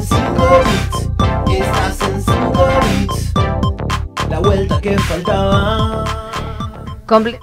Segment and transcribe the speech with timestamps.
[0.00, 3.32] en 5 bits, estás en 5 bits.
[4.30, 6.04] La vuelta que faltaba.
[7.06, 7.38] Comple-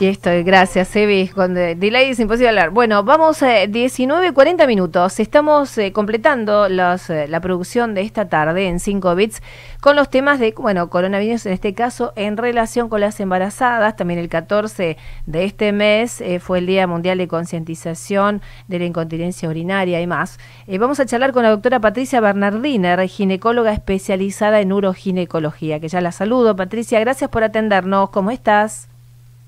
[0.00, 1.28] y esto, gracias, Evi.
[1.28, 2.70] Con de- delay es imposible hablar.
[2.70, 5.18] Bueno, vamos a 19, 40 minutos.
[5.18, 9.42] Estamos eh, completando los, eh, la producción de esta tarde en 5 bits
[9.80, 13.96] con los temas de, bueno, coronavirus en este caso, en relación con las embarazadas.
[13.96, 18.84] También el 14 de este mes eh, fue el Día Mundial de Concientización de la
[18.84, 20.38] Incontinencia Urinaria y más.
[20.78, 26.12] Vamos a charlar con la doctora Patricia Bernardiner, ginecóloga especializada en uroginecología, que ya la
[26.12, 26.54] saludo.
[26.54, 28.10] Patricia, gracias por atendernos.
[28.10, 28.88] ¿Cómo estás?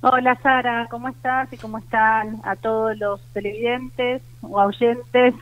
[0.03, 5.35] Hola Sara, ¿cómo estás y cómo están a todos los televidentes o oyentes?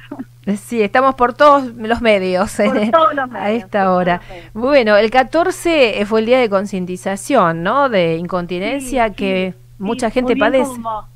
[0.57, 4.21] Sí, estamos por todos los medios, Por eh, todos los medios, a esta hora.
[4.55, 7.89] Bueno, el 14 fue el día de concientización, ¿no?
[7.89, 10.65] De incontinencia Sí, que sí, mucha sí, gente padece.
[10.65, 11.06] como-.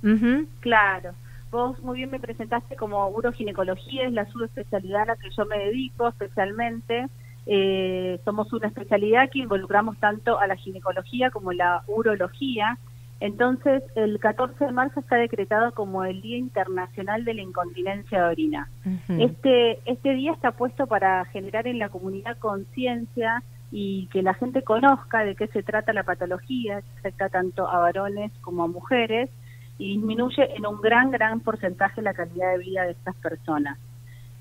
[0.61, 1.13] Claro,
[1.51, 5.59] vos muy bien me presentaste como uroginecología, es la subespecialidad a la que yo me
[5.59, 7.09] dedico especialmente.
[7.47, 12.79] Eh, somos una especialidad que involucramos tanto a la ginecología como la urología.
[13.23, 18.29] Entonces, el 14 de marzo está decretado como el Día Internacional de la Incontinencia de
[18.29, 18.69] Orina.
[19.11, 24.63] Este, este día está puesto para generar en la comunidad conciencia y que la gente
[24.63, 29.31] conozca de qué se trata la patología, que afecta tanto a varones como a mujeres
[29.79, 33.79] y disminuye en un gran, gran porcentaje la calidad de vida de estas personas.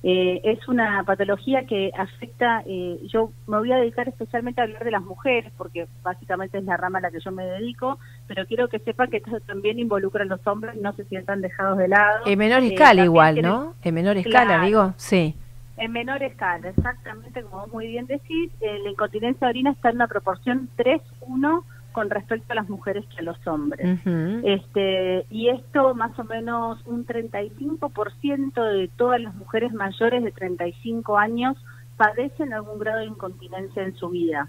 [0.04, 4.84] Eh, es una patología que afecta, eh, yo me voy a dedicar especialmente a hablar
[4.84, 8.48] de las mujeres, porque básicamente es la rama a la que yo me dedico, pero
[8.48, 11.88] quiero que sepan que esto también involucra a los hombres, no se sientan dejados de
[11.88, 12.26] lado.
[12.26, 13.76] En menor Eh, escala igual, ¿no?
[13.84, 14.66] En menor escala, Claro.
[14.66, 15.36] digo, sí.
[15.78, 19.90] En menor escala, exactamente como vos muy bien decís, eh, la incontinencia de orina está
[19.90, 24.00] en una proporción 3-1 con respecto a las mujeres que a los hombres.
[24.44, 31.18] Este, y esto más o menos un 35% de todas las mujeres mayores de 35
[31.18, 31.58] años
[31.98, 34.48] padecen algún grado de incontinencia en su vida.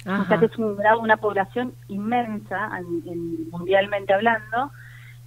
[0.00, 0.38] O sea Ajá.
[0.40, 4.70] que es un grado, una población inmensa en- en- mundialmente hablando.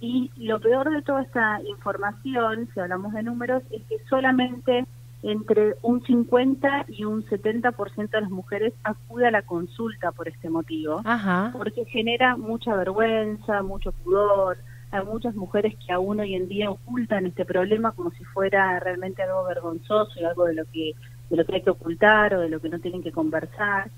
[0.00, 4.86] Y lo peor de toda esta información, si hablamos de números, es que solamente
[5.22, 10.48] entre un 50 y un 70% de las mujeres acude a la consulta por este
[10.48, 11.52] motivo Ajá.
[11.56, 14.58] porque genera mucha vergüenza, mucho pudor.
[14.90, 19.22] Hay muchas mujeres que aún hoy en día ocultan este problema como si fuera realmente
[19.22, 20.94] algo vergonzoso y algo de lo que
[21.30, 23.90] de lo que hay que ocultar o de lo que no tienen que conversar.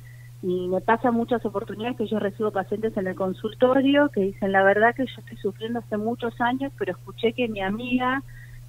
[0.42, 4.64] Y me pasa muchas oportunidades que yo recibo pacientes en el consultorio que dicen la
[4.64, 8.22] verdad que yo estoy sufriendo hace muchos años, pero escuché que mi amiga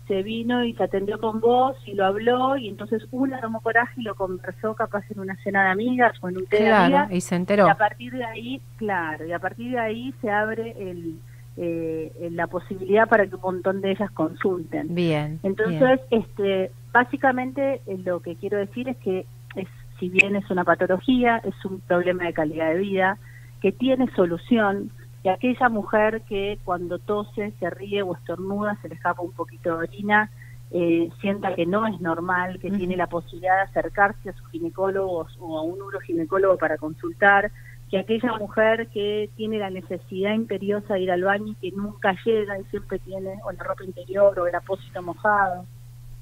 [0.07, 4.01] se vino y se atendió con vos y lo habló y entonces una tomó coraje
[4.01, 6.83] y lo conversó capaz en una cena de amigas o en un té de Claro,
[6.97, 7.69] amigas y se y enteró.
[7.69, 11.19] a partir de ahí, claro, y a partir de ahí se abre el,
[11.57, 14.93] eh, la posibilidad para que un montón de ellas consulten.
[14.95, 15.39] Bien.
[15.43, 16.21] Entonces, bien.
[16.23, 19.25] este, básicamente eh, lo que quiero decir es que
[19.55, 19.67] es,
[19.99, 23.17] si bien es una patología, es un problema de calidad de vida
[23.61, 24.91] que tiene solución
[25.23, 29.69] y aquella mujer que cuando tose, se ríe o estornuda, se le escapa un poquito
[29.69, 30.31] de orina,
[30.71, 35.27] eh, sienta que no es normal, que tiene la posibilidad de acercarse a su ginecólogo
[35.39, 37.51] o a un uroginecólogo para consultar,
[37.89, 42.15] que aquella mujer que tiene la necesidad imperiosa de ir al baño y que nunca
[42.25, 45.65] llega y siempre tiene o la ropa interior o el apósito mojado,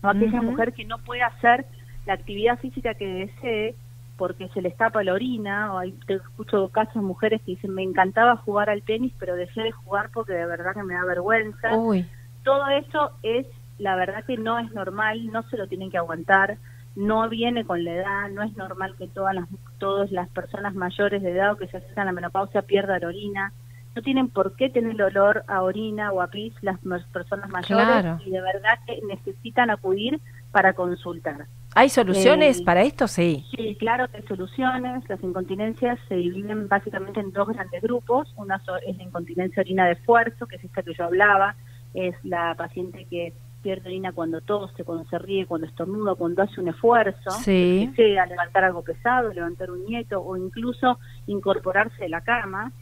[0.02, 1.66] o aquella mujer que no puede hacer
[2.06, 3.76] la actividad física que desee
[4.20, 7.74] porque se le escapa la orina, o hay, te escucho casos de mujeres que dicen,
[7.74, 11.06] me encantaba jugar al tenis, pero dejé de jugar porque de verdad que me da
[11.06, 11.74] vergüenza.
[11.78, 12.06] Uy,
[12.44, 13.48] Todo eso es,
[13.78, 16.58] la verdad que no es normal, no se lo tienen que aguantar,
[16.98, 19.48] no viene con la edad, no es normal que todas las,
[19.78, 23.54] todas las personas mayores de edad o que se acercan a la menopausia pierdan orina,
[23.96, 26.78] no tienen por qué tener olor a orina o a pis las
[27.14, 28.20] personas mayores Claro.
[28.26, 30.20] y de verdad que necesitan acudir
[30.52, 31.46] para consultar.
[31.80, 33.08] ¿Hay soluciones Eh, para esto?
[33.08, 33.46] Sí.
[33.56, 35.08] Sí, claro que hay soluciones.
[35.08, 38.34] Las incontinencias se dividen básicamente en dos grandes grupos.
[38.36, 41.56] Una es la incontinencia orina de esfuerzo, que es esta que yo hablaba.
[41.94, 46.60] Es la paciente que pierde orina cuando tose, cuando se ríe, cuando estornuda, cuando hace
[46.60, 47.32] un esfuerzo.
[47.32, 47.90] Sí.
[47.96, 52.74] Que sea levantar algo pesado, levantar un nieto o incluso incorporarse de la cama.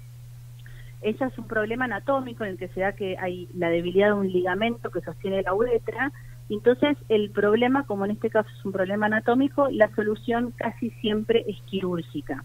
[1.01, 4.13] Ese es un problema anatómico en el que se da que hay la debilidad de
[4.13, 6.11] un ligamento que sostiene la uretra.
[6.49, 11.43] Entonces, el problema, como en este caso es un problema anatómico, la solución casi siempre
[11.47, 12.43] es quirúrgica.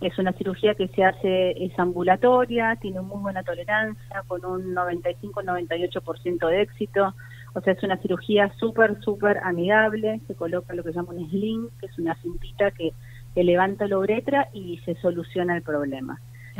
[0.00, 6.48] Es una cirugía que se hace, es ambulatoria, tiene muy buena tolerancia, con un 95-98%
[6.48, 7.14] de éxito.
[7.54, 10.20] O sea, es una cirugía súper, súper amigable.
[10.26, 12.94] Se coloca lo que llama un sling, que es una cintita que,
[13.34, 16.18] que levanta la uretra y se soluciona el problema.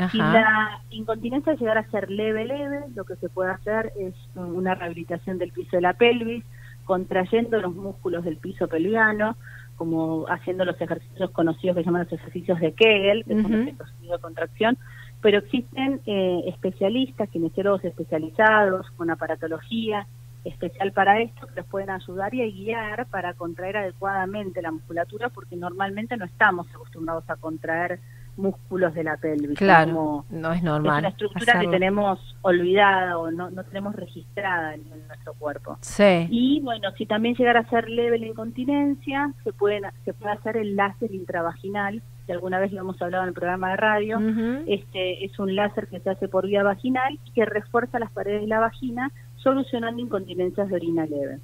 [0.09, 4.73] Si la incontinencia llegara a ser leve, leve, lo que se puede hacer es una
[4.73, 6.43] rehabilitación del piso de la pelvis,
[6.85, 9.37] contrayendo los músculos del piso pelviano,
[9.75, 13.67] como haciendo los ejercicios conocidos que se llaman los ejercicios de Kegel, que son los
[13.67, 14.77] ejercicios de contracción,
[15.21, 20.07] pero existen eh, especialistas, kinesiólogos especializados, con aparatología
[20.43, 25.55] especial para esto, que los pueden ayudar y guiar para contraer adecuadamente la musculatura, porque
[25.55, 27.99] normalmente no estamos acostumbrados a contraer
[28.37, 29.57] músculos de la pelvis.
[29.57, 30.97] Claro, no es normal.
[30.97, 35.77] Es una estructura que tenemos olvidada o no, no tenemos registrada en, nuestro cuerpo.
[35.81, 36.27] Sí.
[36.29, 40.57] Y bueno, si también llegara a ser leve la incontinencia, se, pueden, se puede hacer
[40.57, 44.19] el láser intravaginal, que alguna vez lo hemos hablado en el programa de radio.
[44.67, 48.41] este Es un láser que se hace por vía vaginal y que refuerza las paredes
[48.41, 51.39] de la vagina, solucionando incontinencias de orina leve.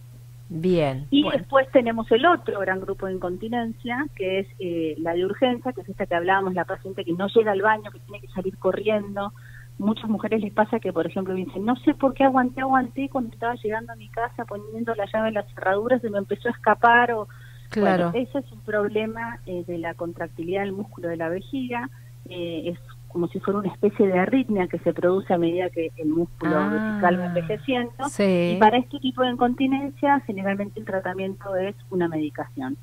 [0.49, 1.07] Bien.
[1.11, 5.73] Y después tenemos el otro gran grupo de incontinencia, que es eh, la de urgencia,
[5.73, 8.27] que es esta que hablábamos, la paciente que no llega al baño, que tiene que
[8.29, 9.33] salir corriendo.
[9.77, 13.31] Muchas mujeres les pasa que, por ejemplo, dicen, no sé por qué aguanté, aguanté cuando
[13.33, 16.51] estaba llegando a mi casa poniendo la llave en las cerraduras, se me empezó a
[16.51, 17.11] escapar.
[17.11, 17.27] o
[17.69, 18.11] Claro.
[18.13, 21.89] ese es un problema eh, de la contractilidad del músculo de la vejiga.
[22.29, 22.79] Eh, es
[23.17, 26.55] como si fuera una especie de arritmia que se produce a medida que el músculo
[26.55, 27.91] ah, vertical va envejeciendo.
[28.19, 32.77] Y para este tipo de incontinencia, generalmente el tratamiento es una medicación.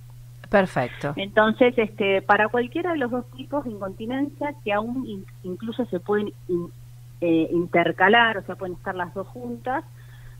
[0.50, 1.12] Perfecto.
[1.14, 6.32] Entonces, este, para cualquiera de los dos tipos de incontinencia, que aún incluso se pueden
[7.20, 9.84] eh, intercalar, o sea, pueden estar las dos juntas,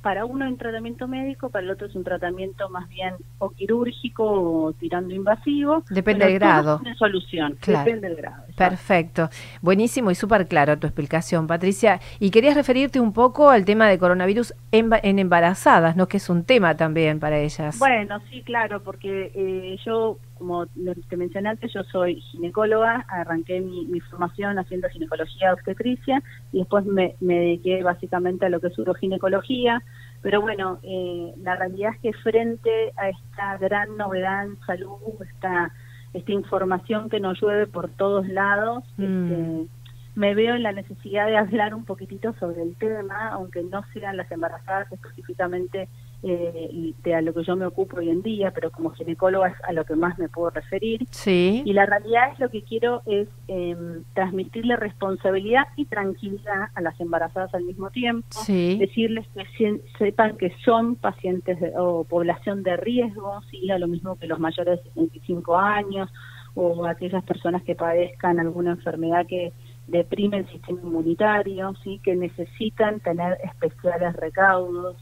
[0.05, 3.49] para uno es un tratamiento médico, para el otro es un tratamiento más bien o
[3.49, 5.83] quirúrgico o tirando invasivo.
[5.89, 6.79] Depende del grado.
[6.83, 8.45] Una solución, depende del grado.
[8.55, 9.31] Perfecto.
[9.63, 12.01] Buenísimo y súper claro tu explicación, Patricia.
[12.21, 16.07] Y querías referirte un poco al tema de coronavirus en, embarazadas, ¿no?
[16.07, 17.79] Que es un tema también para ellas.
[17.79, 24.01] Bueno, sí, claro, porque eh, yo como te mencioné antes, yo soy ginecóloga, arranqué mi,
[24.01, 26.23] formación haciendo ginecología obstetricia
[26.53, 29.83] y después me, dediqué básicamente a lo que es uroginecología,
[30.23, 35.73] pero bueno, eh, la realidad es que frente a esta gran novedad en salud, esta,
[36.13, 39.03] esta información que nos llueve por todos lados, mm.
[39.03, 39.69] este,
[40.15, 44.17] me veo en la necesidad de hablar un poquitito sobre el tema, aunque no sean
[44.17, 45.89] las embarazadas específicamente
[46.27, 49.57] eh, de a lo que yo me ocupo hoy en día, pero como ginecóloga es
[49.65, 51.07] a lo que más me puedo referir.
[51.11, 51.63] Sí.
[51.67, 53.77] Y la realidad es lo que quiero es eh,
[54.15, 58.27] transmitirle responsabilidad y tranquilidad a las embarazadas al mismo tiempo.
[58.49, 63.71] Decirles que sepan que son pacientes o población de riesgo, ¿sí?
[63.71, 66.11] a lo mismo que los mayores de 65 años
[66.55, 69.53] o aquellas personas que padezcan alguna enfermedad que
[69.87, 74.97] deprime el sistema inmunitario, sí, que necesitan tener especiales recaudos,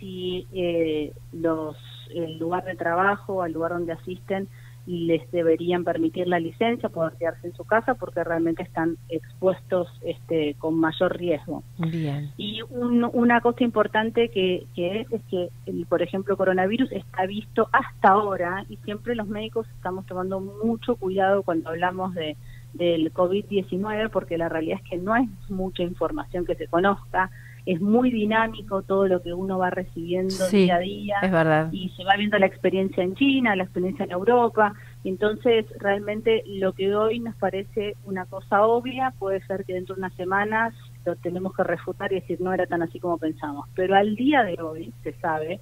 [0.00, 1.76] si eh, los
[2.12, 4.48] el lugar de trabajo, al lugar donde asisten,
[4.86, 10.54] les deberían permitir la licencia, poder quedarse en su casa, porque realmente están expuestos este,
[10.58, 11.62] con mayor riesgo.
[11.78, 12.32] Bien.
[12.36, 17.68] Y una cosa importante que, que es, es que, el, por ejemplo, coronavirus está visto
[17.72, 22.36] hasta ahora, y siempre los médicos estamos tomando mucho cuidado cuando hablamos de
[22.72, 27.30] del COVID-19, porque la realidad es que no es mucha información que se conozca,
[27.66, 31.16] es muy dinámico todo lo que uno va recibiendo día a día.
[31.22, 31.72] Es verdad.
[31.72, 34.74] Y se va viendo la experiencia en China, la experiencia en Europa.
[35.04, 40.00] Entonces, realmente lo que hoy nos parece una cosa obvia, puede ser que dentro de
[40.00, 40.74] unas semanas
[41.04, 43.68] lo tenemos que refutar y decir no era tan así como pensamos.
[43.74, 45.60] Pero al día de hoy se sabe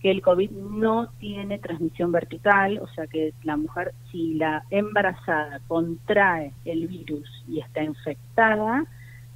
[0.00, 5.60] que el COVID no tiene transmisión vertical, o sea que la mujer, si la embarazada
[5.68, 8.84] contrae el virus y está infectada,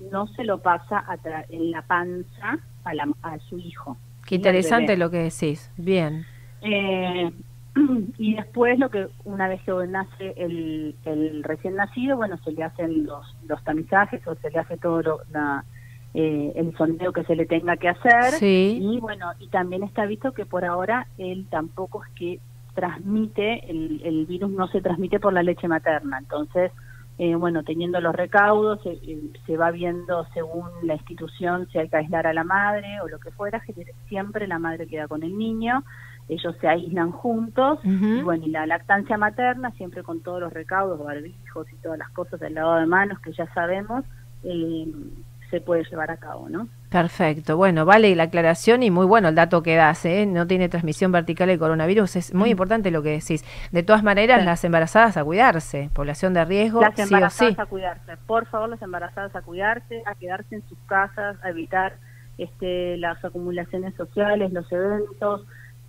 [0.01, 1.05] no se lo pasa
[1.49, 3.97] en la panza a, la, a su hijo.
[4.27, 5.71] Qué interesante lo que decís.
[5.77, 6.25] Bien.
[6.63, 7.31] Eh,
[8.19, 12.65] y después lo que una vez que nace el, el, recién nacido, bueno, se le
[12.65, 15.65] hacen los, los tamizajes o se le hace todo lo, la,
[16.15, 18.33] eh, el sondeo que se le tenga que hacer.
[18.33, 18.79] Sí.
[18.81, 22.41] Y bueno, y también está visto que por ahora él tampoco es que
[22.75, 26.19] transmite, el, el virus no se transmite por la leche materna.
[26.19, 26.73] Entonces,
[27.19, 31.97] eh, bueno, teniendo los recaudos, eh, se va viendo según la institución si hay que
[31.97, 33.63] aislar a la madre o lo que fuera,
[34.09, 35.83] siempre la madre queda con el niño,
[36.29, 41.03] ellos se aíslan juntos, y bueno, y la lactancia materna, siempre con todos los recaudos,
[41.03, 44.05] barbijos y todas las cosas del lado de manos que ya sabemos,
[44.43, 44.87] eh,
[45.51, 46.69] se puede llevar a cabo, ¿no?
[46.91, 50.25] Perfecto, bueno, vale la aclaración y muy bueno el dato que das, ¿eh?
[50.25, 52.53] no tiene transmisión vertical el coronavirus, es muy mm.
[52.53, 53.45] importante lo que decís.
[53.73, 58.47] De todas maneras, las embarazadas a cuidarse, población de riesgo, las embarazadas a cuidarse, por
[58.47, 61.95] favor, las embarazadas a cuidarse, a quedarse en sus casas, a evitar
[62.39, 65.45] este, las acumulaciones sociales, los eventos.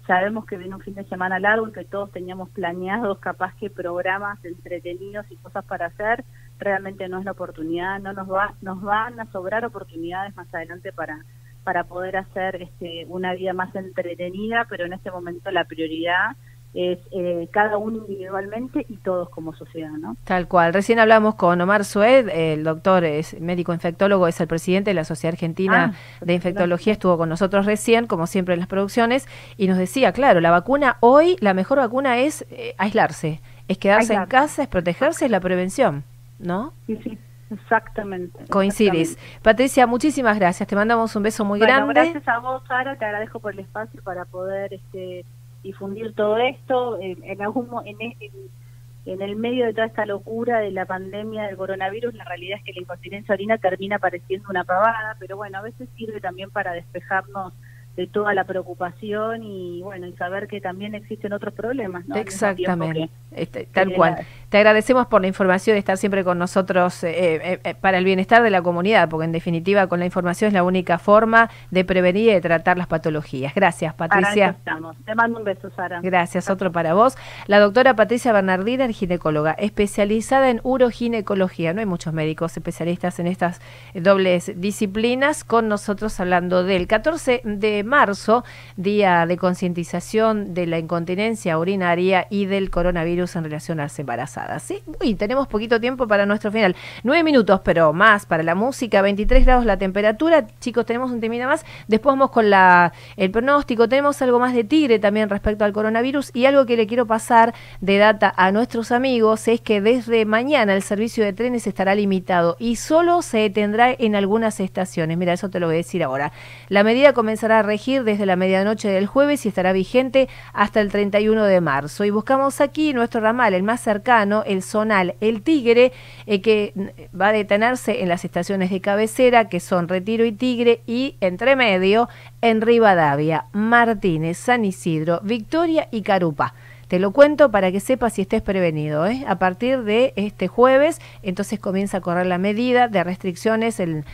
[0.07, 3.69] Sabemos que viene un fin de semana largo y que todos teníamos planeados capaz que
[3.69, 6.23] programas entretenidos y cosas para hacer
[6.59, 10.91] realmente no es la oportunidad, no nos va, nos van a sobrar oportunidades más adelante
[10.91, 11.19] para
[11.67, 16.37] para poder hacer este, una vida más entretenida, pero en este momento la prioridad
[16.73, 20.15] es eh, cada uno individualmente y todos como sociedad, ¿no?
[20.23, 20.73] Tal cual.
[20.73, 25.03] Recién hablamos con Omar Sued, el doctor es médico infectólogo, es el presidente de la
[25.03, 29.67] Sociedad Argentina Ah, de Infectología, estuvo con nosotros recién, como siempre en las producciones, y
[29.67, 34.25] nos decía, claro, la vacuna hoy, la mejor vacuna es eh, aislarse, es quedarse en
[34.27, 36.05] casa, es protegerse, es la prevención,
[36.39, 36.73] ¿no?
[36.85, 37.17] Sí, sí,
[37.51, 38.45] exactamente.
[38.49, 39.11] Coincidís.
[39.11, 39.41] exactamente.
[39.43, 40.67] Patricia, muchísimas gracias.
[40.67, 41.93] Te mandamos un beso muy Bueno, grande.
[41.93, 45.25] gracias a vos, Sara, te agradezco por el espacio para poder este,
[45.63, 46.99] difundir todo esto.
[46.99, 48.57] Eh, en algún en, en-
[49.05, 52.63] en el medio de toda esta locura de la pandemia del coronavirus, la realidad es
[52.65, 56.73] que la incontinencia orina termina pareciendo una pavada, pero bueno, a veces sirve también para
[56.73, 57.53] despejarnos
[57.97, 62.15] de toda la preocupación y bueno, y saber que también existen otros problemas, ¿no?
[62.15, 64.17] Exactamente, que- Este, tal que cual.
[64.49, 68.05] Te agradecemos por la información de estar siempre con nosotros eh, eh, eh, para el
[68.05, 71.83] bienestar de la comunidad, porque en definitiva con la información es la única forma de
[71.83, 73.53] prevenir y de tratar las patologías.
[73.55, 74.49] Gracias, Patricia.
[74.59, 74.95] estamos.
[75.03, 75.99] Te mando un beso, Sara.
[76.01, 77.17] Gracias, otro para vos.
[77.47, 81.73] La doctora Patricia Bernardina es ginecóloga, especializada en uroginecología.
[81.73, 83.59] No hay muchos médicos especialistas en estas
[83.95, 88.43] dobles disciplinas, con nosotros hablando del 14 de marzo,
[88.75, 94.63] día de concientización de la incontinencia urinaria y del coronavirus en relación a las embarazadas.
[94.63, 94.83] ¿sí?
[95.01, 96.75] Uy, tenemos poquito tiempo para nuestro final.
[97.03, 100.47] Nueve minutos, pero más para la música, 23 grados la temperatura.
[100.59, 101.65] Chicos, tenemos un temina más.
[101.87, 103.89] Después vamos con la, el pronóstico.
[103.89, 106.31] Tenemos algo más de tigre también respecto al coronavirus.
[106.33, 110.75] Y algo que le quiero pasar de data a nuestros amigos es que desde mañana
[110.75, 115.17] el servicio de trenes estará limitado y solo se detendrá en algunas estaciones.
[115.17, 116.31] Mira, eso te lo voy a decir ahora.
[116.69, 121.43] La medida comenzará a desde la medianoche del jueves y estará vigente hasta el 31
[121.45, 122.03] de marzo.
[122.05, 125.93] Y buscamos aquí nuestro ramal, el más cercano, el zonal, el Tigre,
[126.25, 130.31] eh, que mm, va a detenerse en las estaciones de cabecera, que son Retiro y
[130.31, 132.09] Tigre, y entre medio
[132.41, 136.53] en Rivadavia, Martínez, San Isidro, Victoria y Carupa.
[136.87, 139.05] Te lo cuento para que sepas si estés prevenido.
[139.05, 139.25] ¿eh?
[139.27, 144.05] A partir de este jueves, entonces comienza a correr la medida de restricciones en,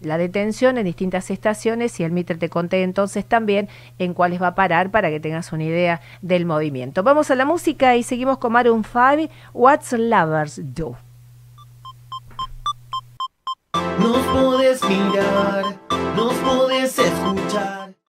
[0.00, 4.48] la detención en distintas estaciones y el Mitre te conté entonces también en cuáles va
[4.48, 7.02] a parar para que tengas una idea del movimiento.
[7.02, 10.96] Vamos a la música y seguimos con Maroon 5, What's Lovers Do.
[13.98, 15.64] Nos podés mirar,
[16.16, 17.87] nos podés escuchar.